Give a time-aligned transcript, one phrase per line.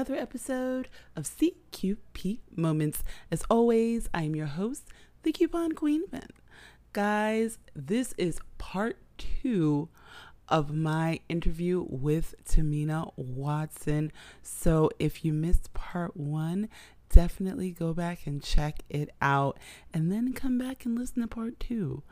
[0.00, 3.04] another episode of CQP Moments.
[3.30, 4.88] As always, I am your host,
[5.24, 6.30] the Coupon Queen man.
[6.94, 9.90] Guys, this is part two
[10.48, 14.10] of my interview with Tahmina Watson.
[14.40, 16.70] So if you missed part one,
[17.10, 19.58] definitely go back and check it out
[19.92, 22.02] and then come back and listen to part two.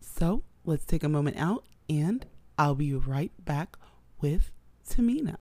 [0.00, 2.26] So let's take a moment out and
[2.58, 3.76] I'll be right back
[4.20, 4.50] with
[4.88, 5.36] Tahmina.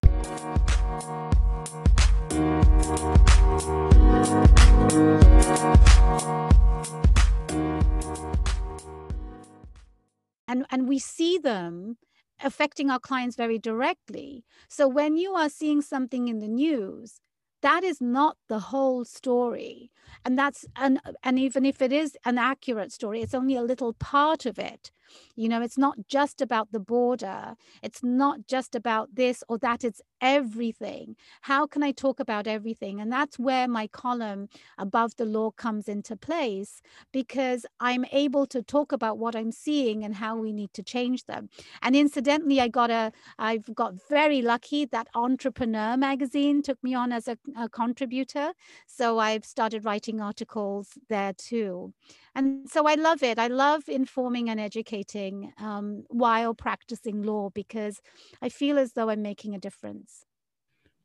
[10.48, 11.98] And, and we see them
[12.44, 14.46] affecting our clients very directly.
[14.70, 17.20] So when you are seeing something in the news,
[17.62, 19.92] that is not the whole story
[20.24, 23.94] and that's and and even if it is an accurate story it's only a little
[23.94, 24.92] part of it
[25.36, 29.84] you know it's not just about the border it's not just about this or that
[29.84, 31.16] it's everything.
[31.42, 33.00] How can i talk about everything?
[33.00, 38.62] And that's where my column above the law comes into place because i'm able to
[38.62, 41.50] talk about what i'm seeing and how we need to change them.
[41.82, 47.12] And incidentally i got a i've got very lucky that entrepreneur magazine took me on
[47.12, 48.54] as a, a contributor.
[48.88, 51.94] So i've started writing articles there too
[52.38, 53.40] and so I love it.
[53.40, 58.00] I love informing and educating um, while practicing law because
[58.44, 60.24] I feel as though I'm making a difference.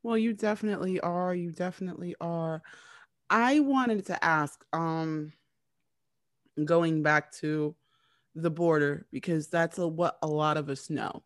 [0.03, 1.33] Well, you definitely are.
[1.33, 2.61] You definitely are.
[3.31, 5.33] I wanted to ask, um,
[6.63, 7.75] going back to
[8.35, 11.23] the border, because that's a, what a lot of us know.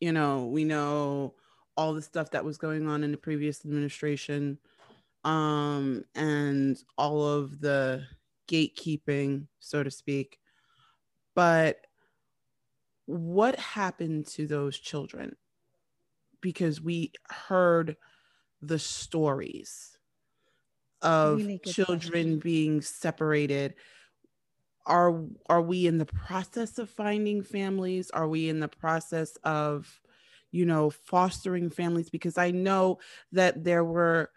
[0.00, 1.34] You know, we know
[1.76, 4.58] all the stuff that was going on in the previous administration
[5.22, 8.04] um, and all of the
[8.52, 10.38] gatekeeping, so to speak.
[11.34, 11.78] But
[13.06, 15.36] what happened to those children?
[16.40, 17.96] Because we heard
[18.60, 19.98] the stories
[21.00, 22.38] of really children question.
[22.38, 23.74] being separated.
[24.84, 28.10] Are are we in the process of finding families?
[28.10, 30.00] Are we in the process of,
[30.50, 32.10] you know, fostering families?
[32.10, 32.98] Because I know
[33.30, 34.30] that there were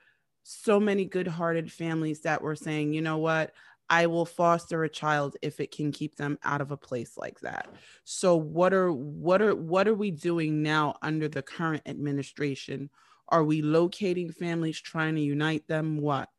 [0.43, 3.53] so many good-hearted families that were saying, you know what,
[3.89, 7.39] I will foster a child if it can keep them out of a place like
[7.41, 7.67] that.
[8.03, 12.89] So what are what are what are we doing now under the current administration?
[13.29, 15.97] Are we locating families trying to unite them?
[15.97, 16.29] What?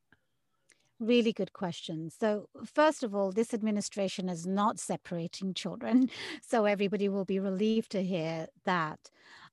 [0.98, 2.08] Really good question.
[2.08, 6.08] So, first of all, this administration is not separating children.
[6.42, 9.10] So, everybody will be relieved to hear that.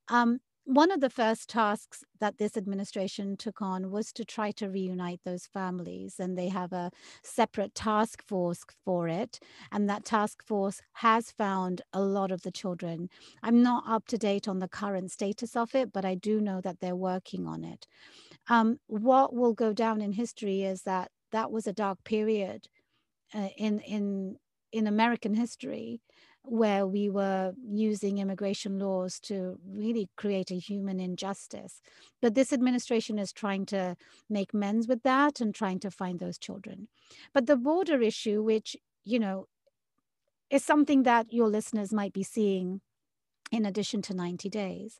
[0.07, 4.69] Um, one of the first tasks that this administration took on was to try to
[4.69, 6.91] reunite those families and they have a
[7.21, 9.39] separate task force for it
[9.71, 13.09] and that task force has found a lot of the children.
[13.41, 16.61] I'm not up to date on the current status of it but i do know
[16.61, 17.87] that they're working on it.
[18.49, 22.67] Um, what will go down in history is that that was a dark period
[23.33, 24.37] uh, in in
[24.71, 26.01] in american history
[26.45, 31.81] where we were using immigration laws to really create a human injustice.
[32.21, 33.95] But this administration is trying to
[34.29, 36.89] make amends with that and trying to find those children.
[37.33, 39.47] But the border issue, which, you know,
[40.49, 42.81] is something that your listeners might be seeing
[43.51, 44.99] in addition to 90 days,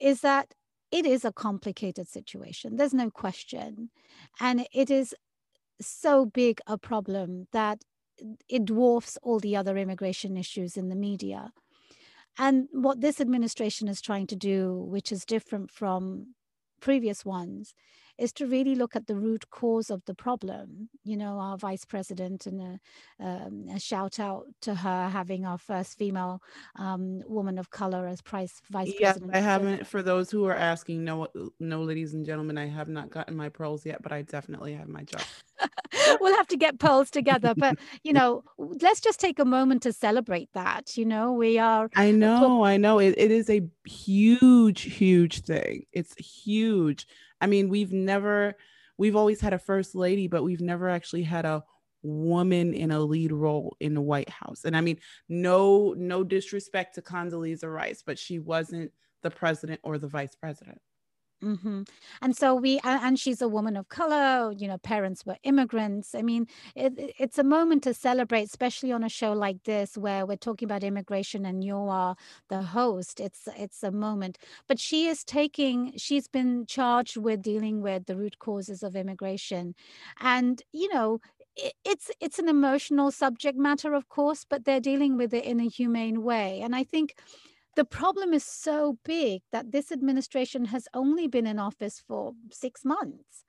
[0.00, 0.54] is that
[0.90, 2.76] it is a complicated situation.
[2.76, 3.90] There's no question.
[4.38, 5.14] And it is
[5.80, 7.82] so big a problem that
[8.48, 11.52] it dwarfs all the other immigration issues in the media.
[12.38, 16.34] And what this administration is trying to do, which is different from
[16.80, 17.74] previous ones,
[18.18, 20.88] is to really look at the root cause of the problem.
[21.04, 22.60] You know, our vice president, and
[23.20, 26.40] a, um, a shout out to her having our first female
[26.76, 29.34] um, woman of color as price vice yes, president.
[29.34, 29.86] I haven't.
[29.86, 31.28] For those who are asking, no,
[31.58, 34.88] no, ladies and gentlemen, I have not gotten my pearls yet, but I definitely have
[34.88, 35.22] my job.
[36.20, 39.92] we'll have to get pearls together, but you know, let's just take a moment to
[39.92, 40.96] celebrate that.
[40.96, 41.90] You know, we are.
[41.96, 42.98] I know, I know.
[42.98, 45.86] It, it is a huge, huge thing.
[45.92, 47.06] It's huge
[47.44, 48.56] I mean, we've never,
[48.96, 51.62] we've always had a first lady, but we've never actually had a
[52.02, 54.64] woman in a lead role in the White House.
[54.64, 54.98] And I mean,
[55.28, 60.80] no, no disrespect to Condoleezza Rice, but she wasn't the president or the vice president.
[61.42, 61.82] Mm-hmm.
[62.22, 66.14] And so we, and she's a woman of color, you know, parents were immigrants.
[66.14, 70.24] I mean, it, it's a moment to celebrate, especially on a show like this where
[70.24, 72.16] we're talking about immigration and you are
[72.48, 73.20] the host.
[73.20, 74.38] It's, it's a moment.
[74.66, 79.74] But she is taking, she's been charged with dealing with the root causes of immigration.
[80.20, 81.20] And, you know,
[81.84, 85.68] it's it's an emotional subject matter of course but they're dealing with it in a
[85.68, 87.14] humane way and i think
[87.76, 92.84] the problem is so big that this administration has only been in office for six
[92.84, 93.44] months.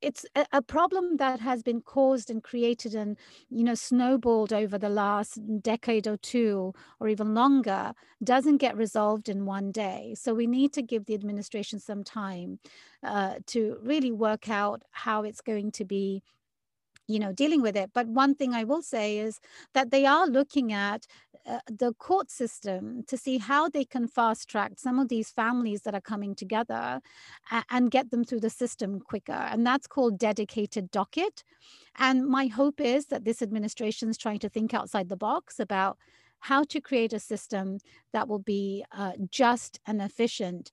[0.00, 3.16] It's a, problem that has been caused and created and
[3.48, 9.30] you know snowballed over the last decade or two or even longer doesn't get resolved
[9.30, 10.14] in one day.
[10.18, 12.58] So we need to give the administration some time
[13.02, 16.22] uh, to really work out how it's going to be
[17.06, 17.90] you know dealing with it.
[17.94, 19.40] But one thing i will say is
[19.74, 21.06] that they are looking at
[21.46, 25.82] uh, the court system to see how they can fast track some of these families
[25.82, 27.00] that are coming together
[27.50, 29.32] and, and get them through the system quicker.
[29.32, 31.44] And that's called dedicated docket.
[31.96, 35.98] And my hope is that this administration is trying to think outside the box about
[36.40, 37.78] how to create a system
[38.14, 40.70] that will be uh, just and efficient.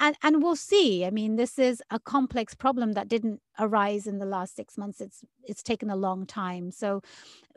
[0.00, 1.04] And, and we'll see.
[1.04, 5.00] I mean, this is a complex problem that didn't arise in the last six months.
[5.00, 6.70] It's it's taken a long time.
[6.70, 7.02] So,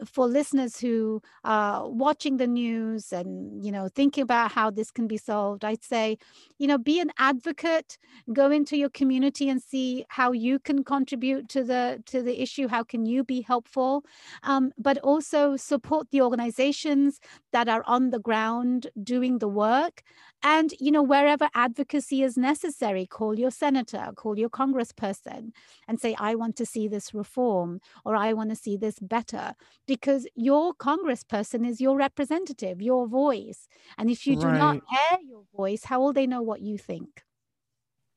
[0.05, 5.07] for listeners who are watching the news and you know thinking about how this can
[5.07, 6.17] be solved, I'd say,
[6.59, 7.97] you know, be an advocate.
[8.31, 12.67] Go into your community and see how you can contribute to the to the issue.
[12.67, 14.03] How can you be helpful?
[14.43, 17.19] Um, but also support the organizations
[17.51, 20.01] that are on the ground doing the work
[20.43, 25.51] and, you know, wherever advocacy is necessary, call your senator, call your congressperson
[25.87, 29.53] and say, I want to see this reform or I want to see this better
[29.87, 33.67] because your congressperson is your representative, your voice.
[33.97, 34.57] And if you do right.
[34.57, 34.75] not
[35.11, 37.23] air your voice, how will they know what you think?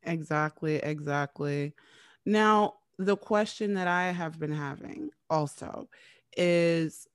[0.03, 1.75] Exactly, exactly.
[2.25, 5.89] Now, the question that I have been having also
[6.37, 7.07] is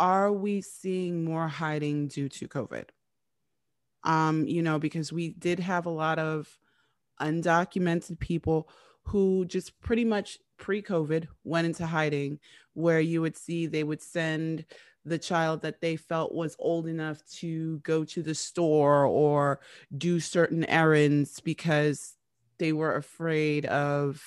[0.00, 2.88] Are we seeing more hiding due to COVID?
[4.04, 6.58] um, you know, because we did have a lot of
[7.20, 8.68] undocumented people
[9.04, 12.38] who just pretty much pre COVID went into hiding,
[12.74, 14.64] where you would see they would send
[15.04, 19.60] the child that they felt was old enough to go to the store or
[19.96, 22.16] do certain errands because
[22.58, 24.22] they were afraid of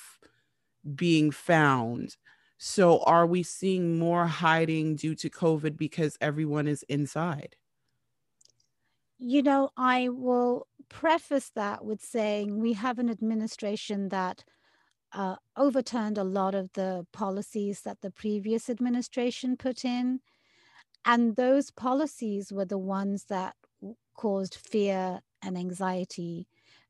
[0.96, 2.18] being found.
[2.64, 7.58] So, are we seeing more hiding due to COVID because everyone is inside?
[9.18, 14.44] you know, I will preface that with saying we have an administration that
[15.14, 20.22] uh, overturned a lot of the policies that the previous administration put in.
[21.06, 23.56] And those policies were the ones that
[24.16, 26.48] caused fear and anxiety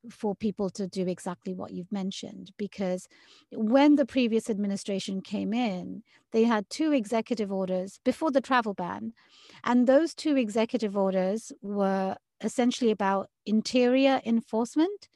[0.09, 2.51] for people to do exactly what you've mentioned.
[2.57, 3.07] Because
[3.51, 9.13] when the previous administration came in, they had two executive orders before the travel ban.
[9.63, 15.07] And those two executive orders were essentially about interior enforcement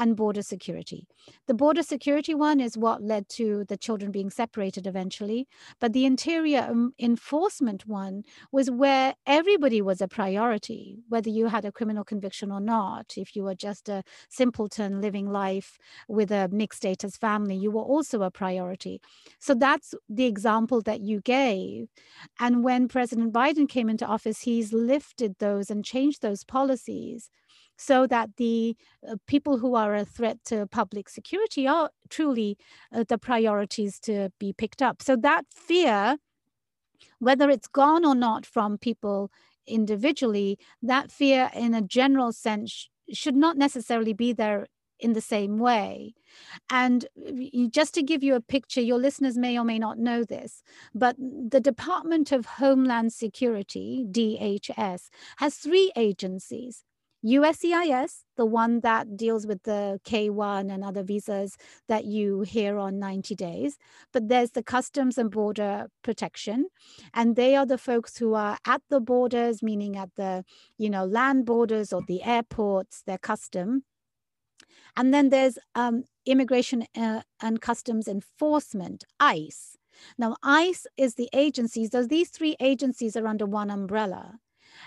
[0.00, 1.06] and border security.
[1.46, 5.46] The border security one is what led to the children being separated eventually,
[5.78, 11.66] but the interior um, enforcement one was where everybody was a priority, whether you had
[11.66, 13.12] a criminal conviction or not.
[13.18, 15.76] If you were just a simpleton living life
[16.08, 19.02] with a mixed status family, you were also a priority.
[19.38, 21.88] So that's the example that you gave.
[22.38, 27.28] And when President Biden came into office, he's lifted those and changed those policies
[27.80, 28.76] so that the
[29.08, 32.58] uh, people who are a threat to public security are truly
[32.94, 35.00] uh, the priorities to be picked up.
[35.00, 36.18] So that fear,
[37.20, 39.30] whether it's gone or not from people
[39.66, 44.66] individually, that fear in a general sense should not necessarily be there
[44.98, 46.12] in the same way.
[46.68, 47.06] And
[47.70, 50.62] just to give you a picture, your listeners may or may not know this,
[50.94, 55.08] but the Department of Homeland Security, DHS,
[55.38, 56.84] has three agencies
[57.24, 62.98] USCIS, the one that deals with the K1 and other visas that you hear on
[62.98, 63.76] 90 days,
[64.12, 66.66] but there's the Customs and Border Protection,
[67.12, 70.44] and they are the folks who are at the borders, meaning at the
[70.78, 73.84] you know land borders or the airports, their custom.
[74.96, 79.76] And then there's um, Immigration uh, and Customs Enforcement, ICE.
[80.18, 84.38] Now, ICE is the agencies, so these three agencies are under one umbrella.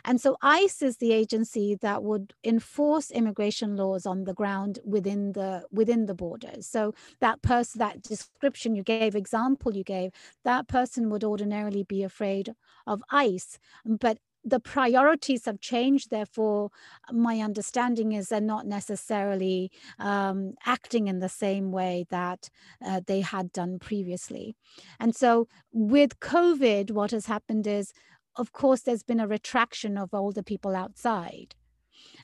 [0.05, 5.33] And so ICE is the agency that would enforce immigration laws on the ground within
[5.33, 6.67] the within the borders.
[6.67, 10.11] So that person, that description you gave, example you gave,
[10.43, 12.53] that person would ordinarily be afraid
[12.85, 13.59] of ICE.
[13.85, 16.09] But the priorities have changed.
[16.09, 16.69] Therefore,
[17.11, 22.49] my understanding is they're not necessarily um, acting in the same way that
[22.85, 24.55] uh, they had done previously.
[24.99, 27.93] And so, with COVID, what has happened is
[28.35, 31.55] of course, there's been a retraction of older people outside.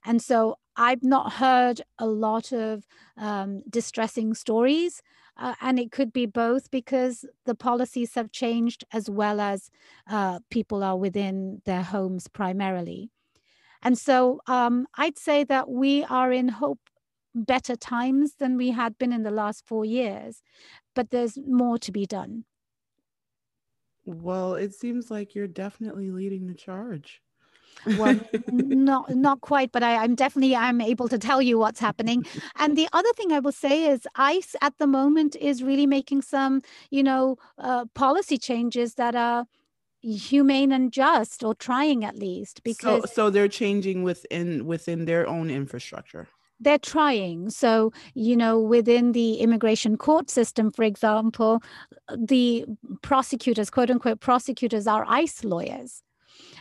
[0.05, 2.87] And so I've not heard a lot of
[3.17, 5.01] um, distressing stories.
[5.37, 9.71] Uh, and it could be both because the policies have changed as well as
[10.09, 13.09] uh, people are within their homes primarily.
[13.81, 16.79] And so um, I'd say that we are in hope
[17.33, 20.41] better times than we had been in the last four years,
[20.93, 22.43] but there's more to be done.
[24.09, 27.21] Well, it seems like you're definitely leading the charge.
[27.85, 28.19] well
[28.51, 32.25] not not quite but I, i'm definitely i'm able to tell you what's happening
[32.57, 36.21] and the other thing i will say is ice at the moment is really making
[36.23, 36.61] some
[36.91, 39.45] you know uh, policy changes that are
[40.01, 45.25] humane and just or trying at least because so, so they're changing within within their
[45.25, 46.27] own infrastructure
[46.59, 47.49] they're trying.
[47.49, 51.61] So, you know, within the immigration court system, for example,
[52.15, 52.65] the
[53.01, 56.03] prosecutors, quote unquote, prosecutors are ICE lawyers.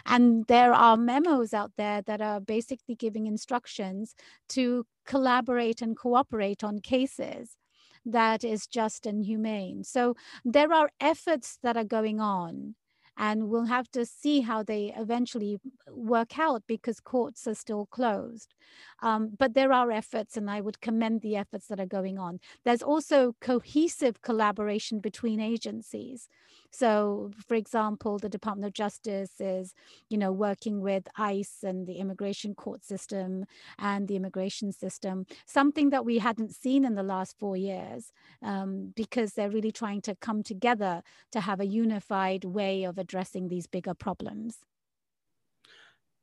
[0.06, 4.14] And there are memos out there that are basically giving instructions
[4.50, 7.56] to collaborate and cooperate on cases
[8.04, 9.84] that is just and humane.
[9.84, 10.14] So
[10.44, 12.74] there are efforts that are going on
[13.18, 15.58] and we'll have to see how they eventually
[15.90, 18.54] work out because courts are still closed.
[19.02, 22.38] Um, but there are efforts, and I would commend the efforts that are going on.
[22.64, 26.28] There's also cohesive collaboration between agencies.
[26.70, 29.74] So, for example, the Department of Justice is,
[30.10, 33.46] you know, working with ICE and the immigration court system
[33.78, 38.92] and the immigration system, something that we hadn't seen in the last four years, um,
[38.94, 43.66] because they're really trying to come together to have a unified way of addressing these
[43.66, 44.58] bigger problems.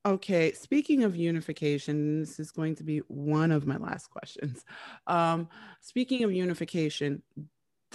[0.05, 4.63] Okay, speaking of unification, this is going to be one of my last questions.
[5.07, 5.49] Um,
[5.81, 7.23] speaking of unification,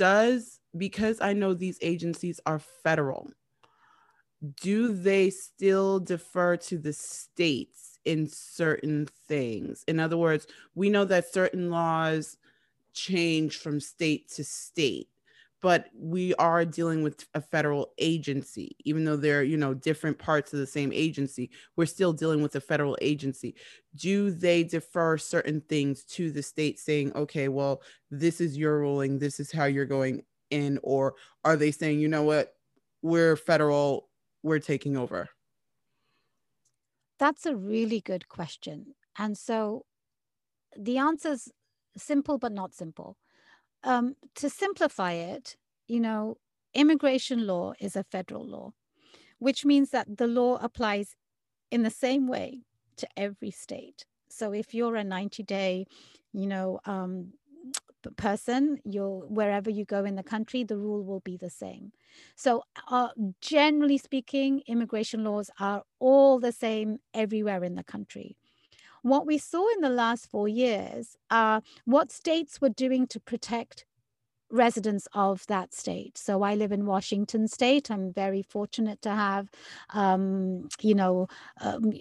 [0.00, 3.30] does because I know these agencies are federal,
[4.62, 9.84] do they still defer to the states in certain things?
[9.86, 12.38] In other words, we know that certain laws
[12.94, 15.10] change from state to state
[15.60, 20.52] but we are dealing with a federal agency even though they're you know different parts
[20.52, 23.54] of the same agency we're still dealing with a federal agency.
[23.96, 29.18] Do they defer certain things to the state saying okay well this is your ruling
[29.18, 31.14] this is how you're going in or
[31.44, 32.54] are they saying you know what?
[33.02, 34.08] We're federal
[34.42, 35.28] we're taking over
[37.20, 38.94] that's a really good question.
[39.18, 39.84] And so
[40.76, 41.52] the answer is
[41.96, 43.18] simple but not simple
[43.84, 45.56] um, to simplify it,
[45.88, 46.36] you know,
[46.74, 48.72] immigration law is a federal law,
[49.38, 51.16] which means that the law applies
[51.70, 52.62] in the same way
[52.96, 54.06] to every state.
[54.28, 55.86] So if you're a 90 day,
[56.32, 57.32] you know, um,
[58.16, 61.92] person you'll wherever you go in the country the rule will be the same
[62.34, 63.08] so uh,
[63.42, 68.36] generally speaking immigration laws are all the same everywhere in the country
[69.02, 73.84] what we saw in the last four years are what states were doing to protect
[74.50, 76.18] residents of that state.
[76.18, 77.90] So I live in Washington state.
[77.90, 79.48] I'm very fortunate to have,
[79.90, 81.28] um, you know,
[81.60, 81.92] um,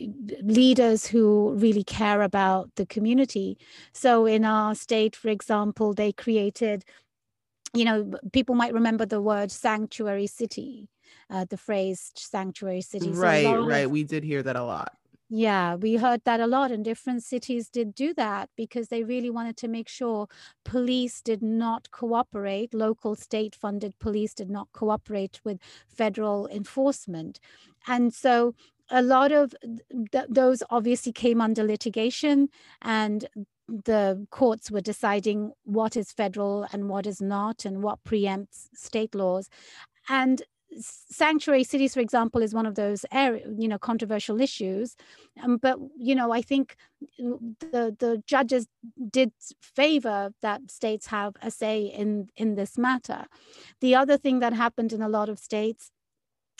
[0.41, 3.57] leaders who really care about the community.
[3.93, 6.85] So in our state, for example, they created,
[7.73, 10.89] you know, people might remember the word sanctuary city,
[11.29, 13.11] uh, the phrase sanctuary city.
[13.11, 13.85] Right, so right.
[13.85, 14.93] Of, we did hear that a lot.
[15.31, 19.29] Yeah, we heard that a lot, and different cities did do that because they really
[19.29, 20.27] wanted to make sure
[20.65, 27.39] police did not cooperate, local state funded police did not cooperate with federal enforcement.
[27.85, 28.55] And so
[28.89, 29.53] a lot of
[30.11, 32.49] th- those obviously came under litigation,
[32.81, 33.27] and
[33.67, 39.13] the courts were deciding what is federal and what is not, and what preempts state
[39.13, 39.47] laws.
[40.09, 40.41] And
[40.77, 44.95] sanctuary cities for example is one of those you know controversial issues
[45.43, 46.75] um, but you know i think
[47.17, 48.67] the the judges
[49.09, 53.25] did favor that states have a say in in this matter
[53.81, 55.91] the other thing that happened in a lot of states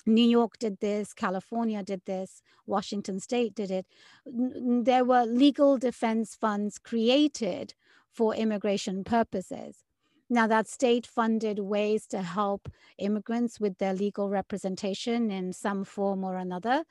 [0.06, 3.86] New York did this, California did this, Washington state did it.
[4.26, 7.74] There were legal defense funds created
[8.12, 9.84] for immigration purposes.
[10.32, 12.70] Now, that state funded ways to help
[13.00, 16.84] immigrants with their legal representation in some form or another,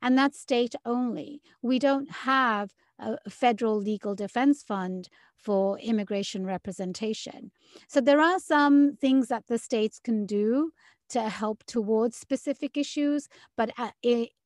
[0.00, 1.42] and that's state only.
[1.60, 7.50] We don't have a federal legal defense fund for immigration representation.
[7.88, 10.70] So, there are some things that the states can do
[11.08, 13.70] to help towards specific issues, but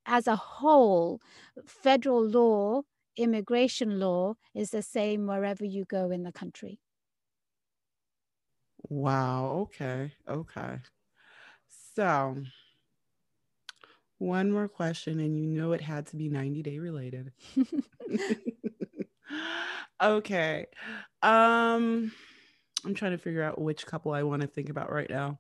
[0.07, 1.21] as a whole,
[1.67, 2.83] federal law,
[3.17, 6.81] immigration law is the same wherever you go in the country.
[8.83, 9.69] Wow.
[9.69, 10.13] Okay.
[10.29, 10.79] Okay.
[11.95, 12.37] So,
[14.19, 17.33] one more question, and you know it had to be 90 day related.
[20.03, 20.67] okay.
[21.23, 22.13] Um,
[22.85, 25.39] I'm trying to figure out which couple I want to think about right now.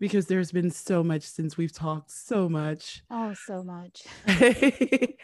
[0.00, 3.02] because there's been so much since we've talked so much.
[3.10, 4.02] Oh, so much.
[4.28, 5.14] you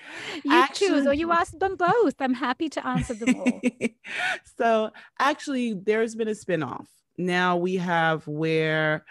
[0.51, 2.15] actually, choose or you ask them both.
[2.21, 3.61] I'm happy to answer them all.
[4.59, 6.87] so actually there's been a spinoff.
[7.17, 9.05] Now we have where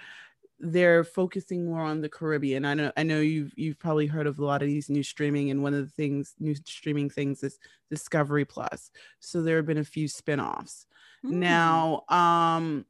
[0.59, 2.63] they're focusing more on the Caribbean.
[2.65, 5.51] I know I know you've you've probably heard of a lot of these new streaming
[5.51, 8.91] and one of the things new streaming things is Discovery Plus.
[9.19, 10.85] So there have been a few spin-offs.
[11.25, 11.31] Mm.
[11.31, 12.85] Now, um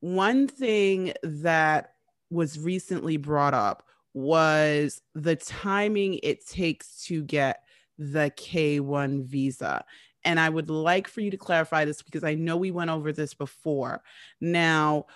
[0.00, 1.94] one thing that
[2.30, 7.62] was recently brought up was the timing it takes to get
[7.98, 9.84] the K1 visa.
[10.24, 13.12] And I would like for you to clarify this because I know we went over
[13.12, 14.02] this before.
[14.40, 15.06] Now,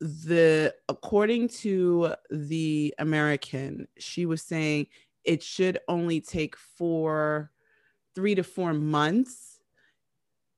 [0.00, 4.86] the according to the American, she was saying
[5.24, 7.50] it should only take four,
[8.14, 9.58] three to four months.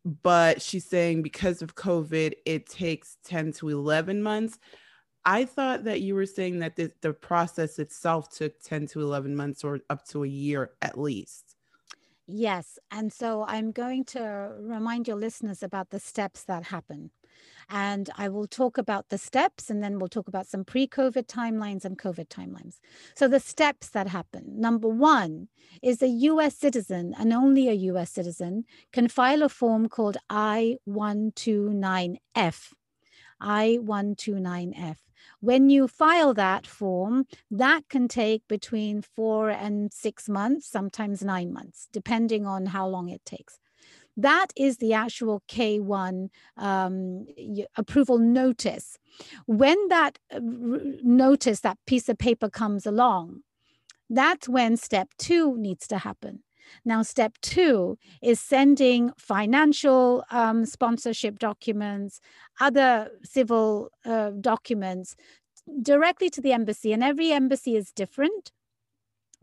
[0.05, 4.59] But she's saying because of COVID, it takes 10 to 11 months.
[5.25, 9.37] I thought that you were saying that the, the process itself took 10 to 11
[9.37, 11.48] months or up to a year at least.
[12.31, 12.79] Yes.
[12.91, 17.11] And so I'm going to remind your listeners about the steps that happen.
[17.71, 21.27] And I will talk about the steps and then we'll talk about some pre COVID
[21.27, 22.81] timelines and COVID timelines.
[23.15, 25.49] So, the steps that happen number one
[25.83, 30.77] is a US citizen and only a US citizen can file a form called I
[30.89, 32.73] 129F.
[33.41, 34.97] I 129F.
[35.41, 41.53] When you file that form, that can take between four and six months, sometimes nine
[41.53, 43.59] months, depending on how long it takes.
[44.17, 47.27] That is the actual K1 um,
[47.77, 48.99] approval notice.
[49.47, 53.43] When that uh, notice, that piece of paper comes along,
[54.11, 56.43] that's when step two needs to happen.
[56.85, 62.21] Now, step two is sending financial um, sponsorship documents,
[62.61, 65.17] other civil uh, documents
[65.83, 66.93] directly to the embassy.
[66.93, 68.53] And every embassy is different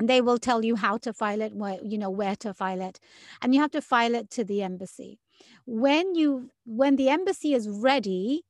[0.01, 2.99] they will tell you how to file it where you know where to file it
[3.41, 5.19] and you have to file it to the embassy
[5.65, 8.43] when you when the embassy is ready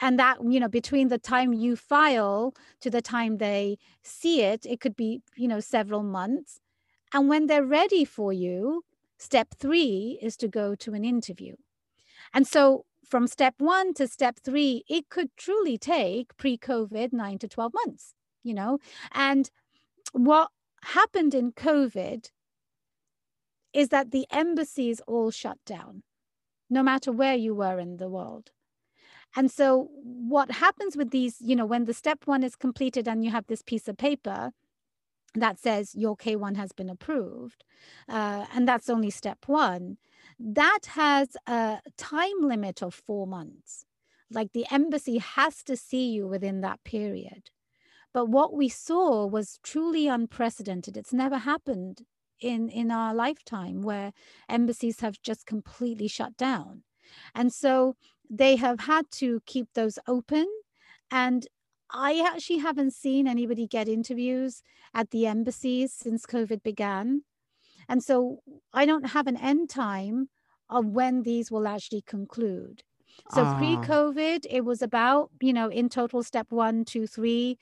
[0.00, 4.66] and that you know between the time you file to the time they see it
[4.66, 6.60] it could be you know several months
[7.12, 8.84] and when they're ready for you
[9.18, 11.54] step 3 is to go to an interview
[12.32, 17.38] and so from step 1 to step 3 it could truly take pre covid 9
[17.38, 18.78] to 12 months you know
[19.12, 19.50] and
[20.12, 20.50] what
[20.82, 22.30] happened in COVID
[23.72, 26.02] is that the embassies all shut down,
[26.68, 28.50] no matter where you were in the world.
[29.34, 33.24] And so, what happens with these, you know, when the step one is completed and
[33.24, 34.52] you have this piece of paper
[35.34, 37.64] that says your K1 has been approved,
[38.08, 39.98] uh, and that's only step one,
[40.38, 43.84] that has a time limit of four months.
[44.30, 47.50] Like the embassy has to see you within that period.
[48.14, 50.96] But what we saw was truly unprecedented.
[50.96, 52.02] It's never happened
[52.40, 54.12] in, in our lifetime where
[54.48, 56.82] embassies have just completely shut down.
[57.34, 57.96] And so
[58.28, 60.46] they have had to keep those open.
[61.10, 61.46] And
[61.92, 64.62] I actually haven't seen anybody get interviews
[64.94, 67.22] at the embassies since COVID began.
[67.88, 68.40] And so
[68.72, 70.28] I don't have an end time
[70.70, 72.82] of when these will actually conclude.
[73.30, 73.58] So uh.
[73.58, 77.58] pre COVID, it was about, you know, in total, step one, two, three,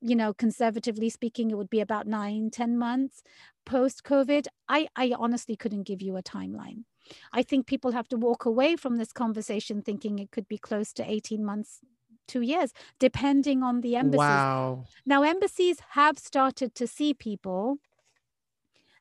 [0.00, 3.22] you know conservatively speaking it would be about nine ten months
[3.64, 6.84] post covid i i honestly couldn't give you a timeline
[7.32, 10.92] i think people have to walk away from this conversation thinking it could be close
[10.92, 11.80] to 18 months
[12.28, 14.84] two years depending on the embassies wow.
[15.06, 17.78] now embassies have started to see people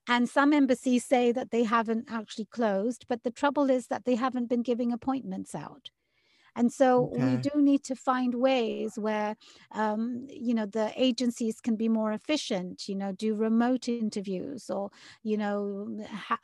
[0.07, 4.15] and some embassies say that they haven't actually closed but the trouble is that they
[4.15, 5.91] haven't been giving appointments out
[6.57, 7.23] and so okay.
[7.23, 9.35] we do need to find ways where,
[9.73, 14.89] um, you know, the agencies can be more efficient, you know, do remote interviews or,
[15.21, 16.39] you know, ha-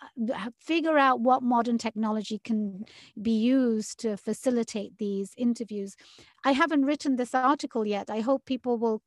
[0.60, 2.86] figure out what modern technology can
[3.20, 5.96] be used to facilitate these interviews.
[6.46, 8.12] I haven't written this article yet.
[8.12, 9.02] I hope people will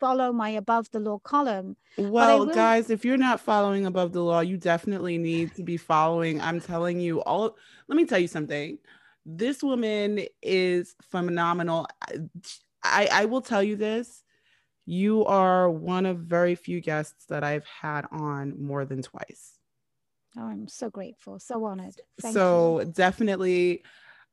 [0.00, 1.76] follow my above the law column.
[1.96, 2.54] Well, will...
[2.54, 6.40] guys, if you're not following above the law, you definitely need to be following.
[6.40, 7.56] I'm telling you all.
[7.86, 8.78] Let me tell you something
[9.30, 11.86] this woman is phenomenal.
[12.82, 14.24] I, I will tell you this.
[14.86, 19.58] You are one of very few guests that I've had on more than twice.
[20.38, 22.00] Oh, I'm so grateful, so honored.
[22.22, 22.86] Thank so you.
[22.86, 23.82] definitely,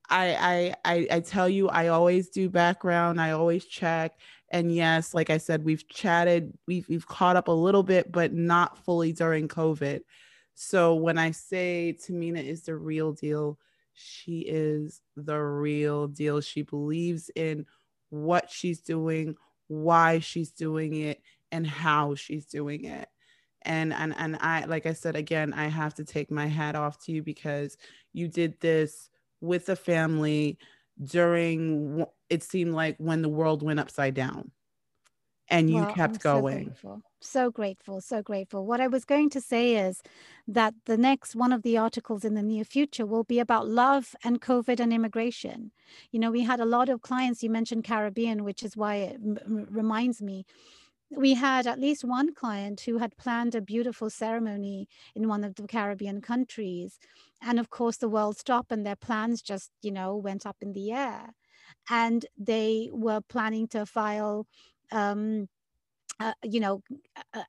[0.10, 3.20] I, I I I tell you, I always do background.
[3.20, 4.18] I always check.
[4.50, 8.32] And yes, like I said, we've chatted, we've we've caught up a little bit, but
[8.32, 10.02] not fully during COVID.
[10.54, 13.60] So when I say Tahmina is the real deal,
[13.96, 16.42] she is the real deal.
[16.42, 17.66] She believes in
[18.10, 19.36] what she's doing,
[19.68, 23.08] why she's doing it, and how she's doing it.
[23.64, 27.04] And and and I like I said again, I have to take my hat off
[27.06, 27.78] to you because
[28.14, 29.10] you did this
[29.42, 30.60] with a family
[31.04, 34.52] during it seemed like when the world went upside down
[35.50, 36.76] and you well, kept I'm going.
[36.82, 37.02] So.
[37.28, 38.66] So grateful, so grateful.
[38.66, 40.02] What I was going to say is
[40.48, 44.16] that the next one of the articles in the near future will be about love
[44.24, 45.72] and COVID and immigration.
[46.12, 49.16] You know, we had a lot of clients, you mentioned Caribbean, which is why it
[49.16, 50.46] m- reminds me.
[51.12, 55.56] We had at least one client who had planned a beautiful ceremony in one of
[55.56, 57.00] the Caribbean countries.
[57.42, 60.74] And of course, the world stopped and their plans just, you know, went up in
[60.74, 61.30] the air.
[61.90, 64.48] And they were planning to file
[64.92, 65.48] um,
[66.20, 66.82] uh, you know,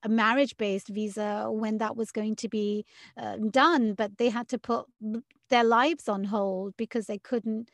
[0.02, 2.84] a, marriage based visa when that was going to be
[3.16, 4.86] uh, done, but they had to put
[5.50, 7.70] their lives on hold because they couldn't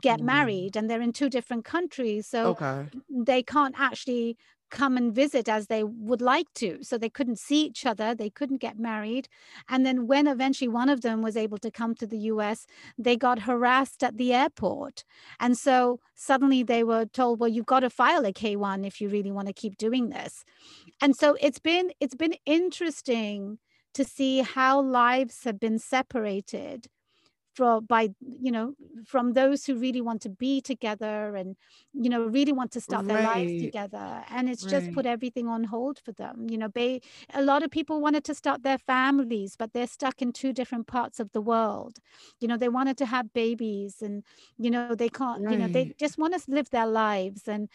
[0.00, 0.24] get mm.
[0.24, 2.26] married and they're in two different countries.
[2.26, 2.86] So okay.
[3.10, 4.36] they can't actually
[4.72, 6.82] come and visit as they would like to.
[6.82, 9.28] So they couldn't see each other, they couldn't get married.
[9.68, 12.66] And then when eventually one of them was able to come to the US,
[12.98, 15.04] they got harassed at the airport.
[15.38, 19.08] And so suddenly they were told, well, you've got to file a K1 if you
[19.08, 20.44] really want to keep doing this.
[21.00, 23.58] And so it's been it's been interesting
[23.94, 26.88] to see how lives have been separated
[27.54, 28.10] from by
[28.40, 28.74] you know
[29.06, 31.56] from those who really want to be together and
[31.92, 33.48] you know really want to start their right.
[33.48, 34.70] lives together and it's right.
[34.70, 37.00] just put everything on hold for them you know they
[37.34, 40.86] a lot of people wanted to start their families but they're stuck in two different
[40.86, 41.98] parts of the world
[42.40, 44.22] you know they wanted to have babies and
[44.58, 45.52] you know they can't right.
[45.52, 47.68] you know they just want to live their lives and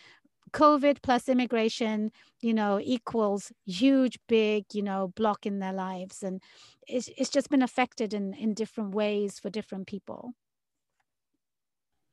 [0.52, 6.24] COVID plus immigration, you know, equals huge, big, you know, block in their lives.
[6.24, 6.42] And
[6.88, 10.34] it's, it's just been affected in, in different ways for different people.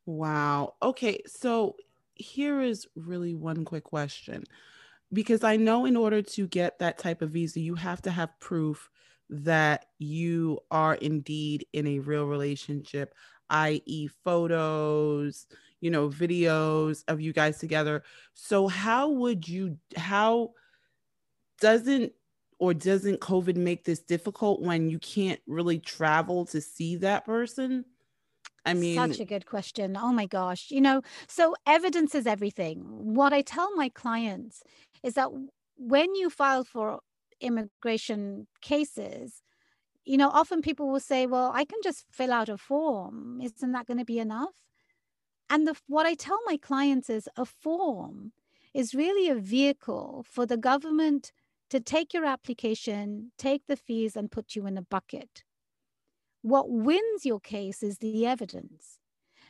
[0.06, 0.74] Wow.
[0.82, 1.20] Okay.
[1.26, 1.76] So
[2.14, 4.44] here is really one quick question
[5.12, 8.38] because I know in order to get that type of visa, you have to have
[8.40, 8.90] proof
[9.30, 13.14] that you are indeed in a real relationship,
[13.50, 15.46] i.e., photos,
[15.84, 18.02] you know, videos of you guys together.
[18.32, 20.52] So how would you how
[21.60, 22.10] doesn't
[22.58, 27.84] or doesn't COVID make this difficult when you can't really travel to see that person?
[28.64, 29.94] I mean, such a good question.
[30.00, 30.70] Oh my gosh.
[30.70, 32.78] You know, so evidence is everything.
[33.14, 34.62] What I tell my clients
[35.02, 35.28] is that
[35.76, 37.00] when you file for
[37.42, 39.42] immigration cases,
[40.06, 43.42] you know, often people will say, well, I can just fill out a form.
[43.42, 44.54] Isn't that going to be enough?
[45.50, 48.32] And the, what I tell my clients is a form
[48.72, 51.32] is really a vehicle for the government
[51.70, 55.44] to take your application, take the fees, and put you in a bucket.
[56.42, 58.98] What wins your case is the evidence.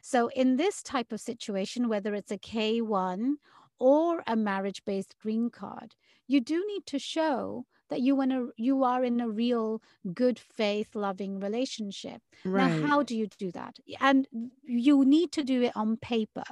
[0.03, 3.35] So, in this type of situation, whether it's a K1
[3.79, 5.95] or a marriage based green card,
[6.29, 9.81] you do need to show that you in a you are in a real
[10.13, 12.21] good faith loving relationship.
[12.45, 12.83] Right.
[12.83, 13.77] now how do you do that?
[14.01, 14.27] And
[14.65, 16.43] you need to do it on paper.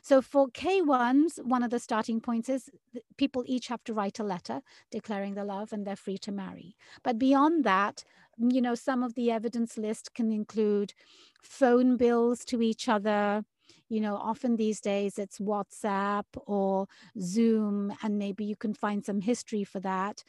[0.00, 2.70] So for K1s, one of the starting points is
[3.18, 6.76] people each have to write a letter declaring the love and they're free to marry.
[7.02, 8.04] But beyond that,
[8.40, 10.94] mm, you know, some of the evidence list can include
[11.42, 13.44] phone bills to each other,
[13.88, 16.86] you know often these days it's whatsapp or
[17.20, 20.22] zoom and maybe you can find some history for that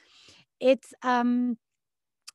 [0.59, 1.57] it's um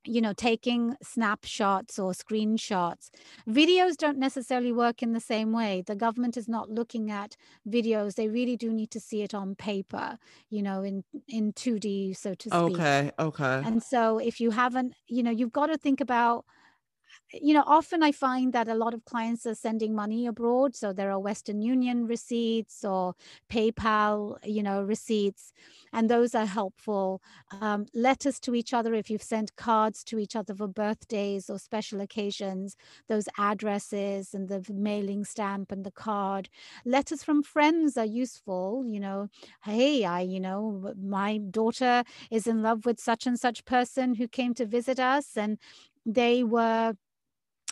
[0.05, 3.11] you know taking snapshots or screenshots.
[3.49, 5.83] Videos don't necessarily work in the same way.
[5.87, 7.37] The government is not looking at
[7.69, 8.15] videos.
[8.15, 10.19] They really do need to see it on paper
[10.51, 12.53] you know in in 2d so to speak.
[12.55, 13.63] Okay okay.
[13.65, 16.45] And so if you haven't you know you've got to think about
[17.33, 20.75] you know, often I find that a lot of clients are sending money abroad.
[20.77, 23.15] So there are Western Union receipts or
[23.51, 25.53] PayPal, you know, receipts,
[25.93, 27.21] and those are helpful.
[27.61, 31.59] Um, letters to each other, if you've sent cards to each other for birthdays or
[31.59, 32.77] special occasions,
[33.09, 36.49] those addresses and the mailing stamp and the card.
[36.85, 39.29] Letters from friends are useful, you know,
[39.65, 44.29] hey, I, you know, my daughter is in love with such and such person who
[44.29, 45.59] came to visit us and
[46.07, 46.95] they were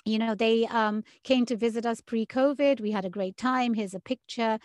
[0.05, 2.81] you know they um, came to visit us pre-covid.
[2.81, 3.75] We had a great time.
[3.75, 4.59] Here's a picture.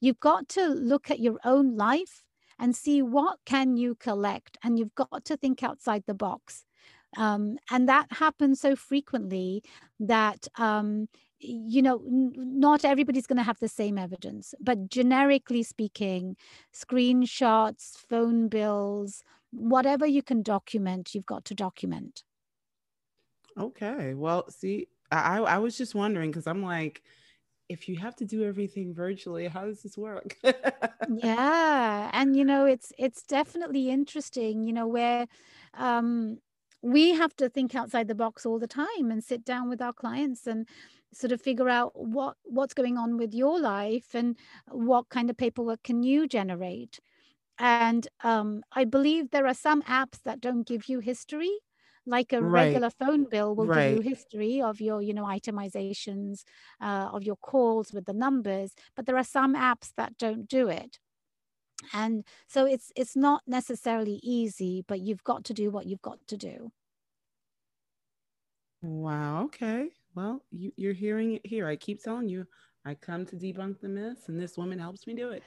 [0.00, 2.24] You've got to look at your own life
[2.58, 6.64] and see what can you collect and you've got to think outside the box.
[7.16, 9.62] Um, and that happens so frequently
[10.00, 11.08] that um,
[11.40, 14.54] you know n- not everybody's going to have the same evidence.
[14.60, 16.36] But generically speaking
[16.74, 22.22] screenshots phone bills whatever you can document you've got to document
[23.58, 24.14] Okay.
[24.14, 27.02] Well, see, I I was just wondering because I'm like,
[27.68, 30.36] if you have to do everything virtually, how does this work?
[31.06, 32.10] yeah.
[32.12, 35.26] And you know, it's it's definitely interesting, you know, where
[35.74, 36.38] um
[36.82, 39.92] we have to think outside the box all the time and sit down with our
[39.92, 40.68] clients and
[41.12, 45.36] sort of figure out what what's going on with your life and what kind of
[45.36, 47.00] paperwork can you generate
[47.58, 51.50] and um, i believe there are some apps that don't give you history
[52.08, 52.44] like a right.
[52.44, 53.78] regular phone bill will Right.
[53.78, 56.44] give you history of your you know itemizations
[56.80, 60.68] uh, of your calls with the numbers but there are some apps that don't do
[60.68, 60.98] it
[61.92, 66.18] and so it's it's not necessarily easy but you've got to do what you've got
[66.28, 66.70] to do
[68.82, 69.44] Wow.
[69.44, 69.90] Okay.
[70.14, 71.66] Well, you, you're hearing it here.
[71.66, 72.46] I keep telling you,
[72.84, 75.44] I come to debunk the myths, and this woman helps me do it.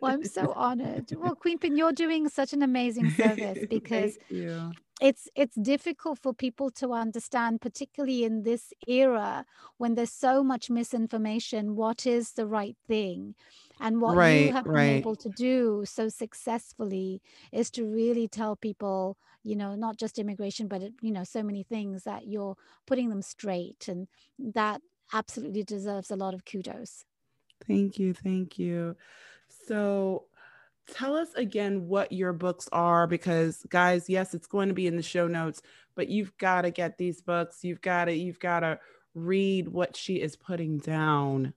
[0.00, 4.22] well i'm so honored well queen pin you're doing such an amazing service because Thank
[4.28, 4.76] you.
[5.02, 9.44] It's it's difficult for people to understand particularly in this era
[9.78, 13.34] when there's so much misinformation what is the right thing
[13.80, 14.52] and what you Right.
[14.52, 14.86] have been Right.
[14.88, 17.20] able to do so successfully
[17.52, 21.42] is to really tell people you know not just immigration but it, you know so
[21.42, 24.80] many things that you're putting them straight and that
[25.12, 27.04] absolutely deserves a lot of kudos
[27.66, 28.12] Thank you.
[28.14, 28.96] Thank you.
[29.48, 30.26] So
[30.90, 34.96] tell us again what your books are because guys, yes, it's going to be in
[34.96, 35.62] the show notes,
[35.94, 37.64] but you've got to get these books.
[37.64, 38.78] You've got to you've got to
[39.14, 41.54] read what she is putting down.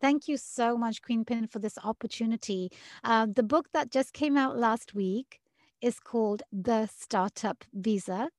[0.00, 2.72] Thank you so much, Queen Pin, for this opportunity.
[3.04, 5.40] Uh, the book that just came out last week
[5.80, 8.30] is called The Startup Visa.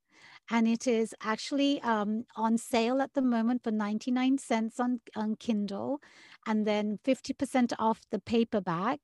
[0.50, 5.36] And it is actually um, on sale at the moment for 99 cents on, on
[5.38, 6.02] Kindle
[6.46, 9.00] and then 50% off the paperback.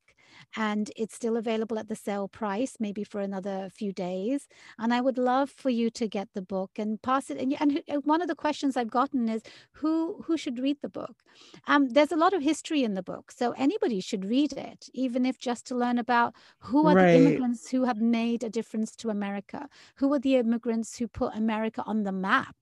[0.55, 4.47] And it's still available at the sale price, maybe for another few days.
[4.77, 7.37] And I would love for you to get the book and pass it.
[7.37, 9.41] And, and uh, one of the questions I've gotten is
[9.73, 11.23] who who should read the book?
[11.67, 15.25] Um, there's a lot of history in the book, so anybody should read it, even
[15.25, 19.09] if just to learn about who are the immigrants who have made a difference to
[19.09, 22.55] America, who are the immigrants who put America on the map.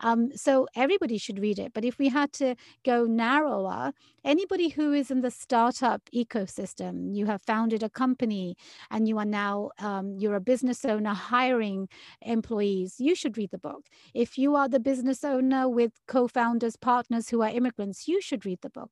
[0.00, 1.72] Um, so everybody should read it.
[1.72, 2.54] But if we had to
[2.84, 3.92] go narrower,
[4.24, 8.56] anybody who is in the startup ecosystem, you have founded a company
[8.90, 11.88] and you are now um, you're a business owner hiring
[12.20, 13.82] employees, you should read the book.
[14.12, 18.60] If you are the business owner with co-founders, partners who are immigrants, you should read
[18.62, 18.90] the book.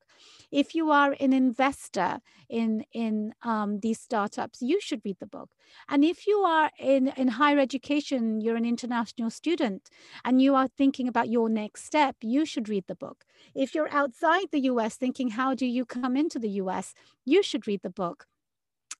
[0.63, 5.51] If you are an investor in in um, these startups, you should read the book.
[5.89, 9.83] And if you are in in higher education, you're an international student,
[10.25, 13.19] and you are thinking about your next step, you should read the book.
[13.55, 17.67] If you're outside the US thinking, how do you come into the US, you should
[17.67, 18.20] read the book.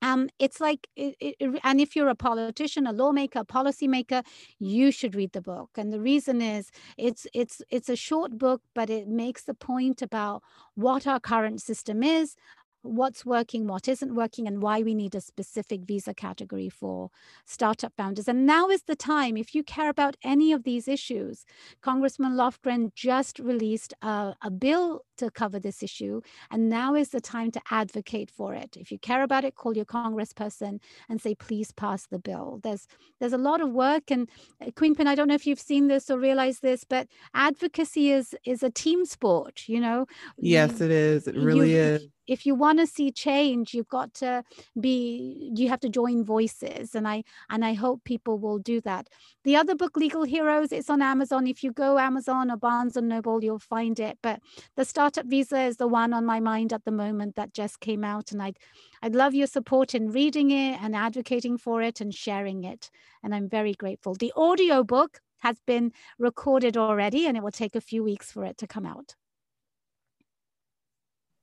[0.01, 4.25] Um, it's like, it, it, and if you're a politician, a lawmaker, a policymaker,
[4.59, 5.69] you should read the book.
[5.77, 10.01] And the reason is, it's it's it's a short book, but it makes the point
[10.01, 10.41] about
[10.75, 12.35] what our current system is,
[12.83, 17.09] what's working, what isn't working, and why we need a specific visa category for
[17.45, 18.27] startup founders.
[18.27, 21.45] And now is the time, if you care about any of these issues,
[21.81, 27.21] Congressman Lofgren just released a, a bill to cover this issue, and now is the
[27.21, 28.75] time to advocate for it.
[28.75, 32.59] If you care about it, call your congressperson and say, please pass the bill.
[32.63, 32.87] There's
[33.19, 34.27] there's a lot of work, and
[34.59, 38.11] uh, Queen Pin, I don't know if you've seen this or realized this, but advocacy
[38.11, 39.63] is is a team sport.
[39.67, 40.05] You know,
[40.37, 41.27] Yes, You- it is.
[41.27, 42.07] It really if- is.
[42.31, 44.43] If you want to see change you've got to
[44.79, 49.09] be you have to join voices and i and i hope people will do that.
[49.43, 51.47] The other book legal heroes it's on amazon.
[51.47, 54.39] If you go amazon or barnes and noble you'll find it but
[54.77, 58.03] the startup visa is the one on my mind at the moment that just came
[58.03, 58.57] out and i'd
[59.01, 62.89] i'd love your support in reading it and advocating for it and sharing it
[63.23, 64.13] and i'm very grateful.
[64.15, 68.45] The audio book has been recorded already and it will take a few weeks for
[68.45, 69.15] it to come out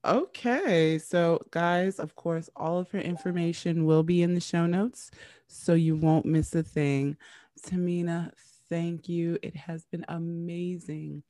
[0.08, 5.10] Okay, so guys, of course, all of her information will be in the show notes,
[5.48, 7.18] so you won't miss a thing.
[7.62, 8.32] Tahmina,
[8.70, 9.38] thank you.
[9.42, 11.24] It has been amazing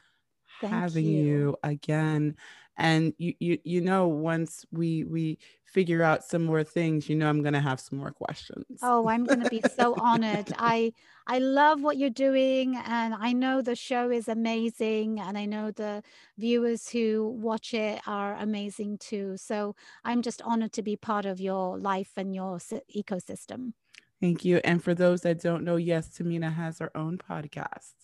[0.60, 1.24] Thank having you.
[1.24, 2.36] you again.
[2.76, 7.28] And you, you, you know, once we we figure out some more things, you know,
[7.28, 8.64] I'm gonna have some more questions.
[8.82, 10.52] Oh, I'm going to be so honored.
[10.58, 10.92] I
[11.26, 15.70] I love what you're doing and I know the show is amazing and I know
[15.70, 16.02] the
[16.38, 19.36] viewers who watch it are amazing too.
[19.36, 23.72] So I'm just honored to be part of your life and your s- ecosystem.
[24.20, 24.58] Thank you.
[24.64, 27.97] And for those that don't know, yes, Tahmina has her own podcast.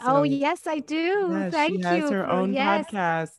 [0.00, 1.28] Oh, yes, I do.
[1.30, 2.10] yes, Thank she has you.
[2.10, 2.86] her own yes.
[2.86, 3.30] podcast.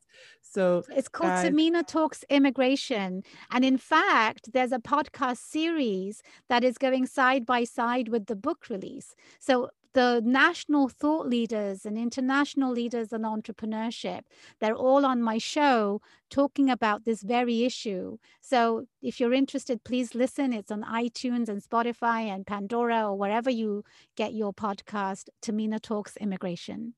[0.41, 1.45] So It's called guys.
[1.49, 3.23] Tahmina Talks Immigration.
[3.49, 8.35] And in fact, there's a podcast series that is going side by side with the
[8.35, 9.15] book release.
[9.39, 14.21] So the national thought leaders and international leaders in entrepreneurship,
[14.59, 18.17] they're all on my show talking about this very issue.
[18.41, 20.51] So if you're interested, please listen.
[20.51, 23.83] It's on iTunes and Spotify and Pandora or wherever you
[24.15, 26.95] get your podcast, Tahmina Talks Immigration.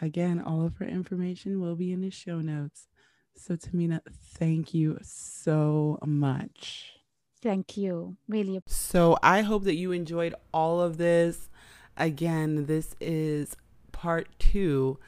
[0.00, 2.88] Again, all of her information will be in the show notes.
[3.36, 4.00] So, Tahmina,
[4.34, 6.92] thank you so much.
[7.40, 8.16] Thank you.
[8.28, 8.60] Really.
[8.66, 11.48] So, I hope that you enjoyed all of this.
[11.96, 13.56] Again, this is
[13.92, 14.98] part two.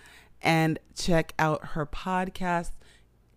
[0.43, 2.73] And check out her podcast,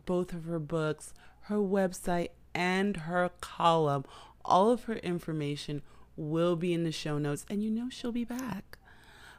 [0.05, 4.03] both of her books, her website, and her column.
[4.43, 5.81] All of her information
[6.17, 8.77] will be in the show notes, and you know she'll be back.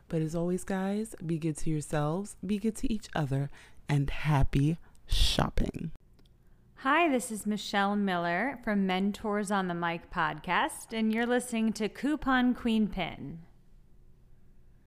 [0.08, 3.50] But as always, guys, be good to yourselves, be good to each other,
[3.88, 5.90] and happy shopping.
[6.76, 11.88] Hi, this is Michelle Miller from Mentors on the Mic podcast, and you're listening to
[11.88, 13.40] Coupon Queen Pin.